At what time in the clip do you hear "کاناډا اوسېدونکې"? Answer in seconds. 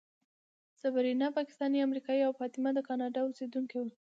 2.87-3.77